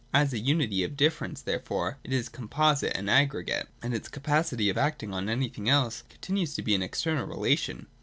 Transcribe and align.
As 0.15 0.33
a 0.33 0.39
unity 0.39 0.83
of 0.83 0.97
differents, 0.97 1.43
therefore, 1.43 1.99
it 2.03 2.11
is 2.11 2.25
a 2.27 2.31
com 2.31 2.49
posite, 2.49 2.89
an 2.97 3.07
aggregate; 3.07 3.67
and 3.83 3.93
its 3.93 4.07
capacity 4.07 4.67
of 4.67 4.75
acting 4.75 5.13
on 5.13 5.29
any 5.29 5.47
thing 5.47 5.69
else 5.69 6.01
continues 6.09 6.55
to 6.55 6.63
be 6.63 6.73
an 6.73 6.81
external 6.81 7.27
relation. 7.27 7.85